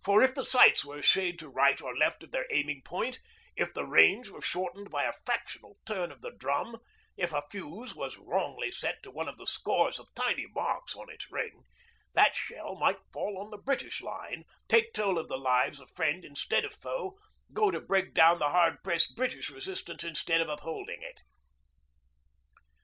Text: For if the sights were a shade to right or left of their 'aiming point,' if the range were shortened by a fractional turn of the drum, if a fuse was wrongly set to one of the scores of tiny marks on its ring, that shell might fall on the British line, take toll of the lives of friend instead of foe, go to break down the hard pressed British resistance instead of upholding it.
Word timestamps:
For 0.00 0.22
if 0.22 0.32
the 0.36 0.44
sights 0.44 0.84
were 0.84 0.98
a 0.98 1.02
shade 1.02 1.40
to 1.40 1.48
right 1.48 1.80
or 1.82 1.96
left 1.96 2.22
of 2.22 2.30
their 2.30 2.46
'aiming 2.52 2.82
point,' 2.84 3.18
if 3.56 3.74
the 3.74 3.84
range 3.84 4.28
were 4.30 4.40
shortened 4.40 4.90
by 4.90 5.02
a 5.02 5.12
fractional 5.12 5.76
turn 5.84 6.12
of 6.12 6.20
the 6.20 6.30
drum, 6.30 6.78
if 7.16 7.32
a 7.32 7.42
fuse 7.50 7.92
was 7.92 8.16
wrongly 8.16 8.70
set 8.70 9.02
to 9.02 9.10
one 9.10 9.26
of 9.28 9.38
the 9.38 9.46
scores 9.48 9.98
of 9.98 10.06
tiny 10.14 10.46
marks 10.54 10.94
on 10.94 11.10
its 11.10 11.28
ring, 11.32 11.64
that 12.14 12.36
shell 12.36 12.76
might 12.76 13.00
fall 13.12 13.38
on 13.38 13.50
the 13.50 13.58
British 13.58 14.00
line, 14.02 14.44
take 14.68 14.92
toll 14.94 15.18
of 15.18 15.26
the 15.26 15.36
lives 15.36 15.80
of 15.80 15.90
friend 15.90 16.24
instead 16.24 16.64
of 16.64 16.72
foe, 16.72 17.18
go 17.52 17.72
to 17.72 17.80
break 17.80 18.14
down 18.14 18.38
the 18.38 18.50
hard 18.50 18.84
pressed 18.84 19.16
British 19.16 19.50
resistance 19.50 20.04
instead 20.04 20.40
of 20.40 20.48
upholding 20.48 21.02
it. 21.02 21.22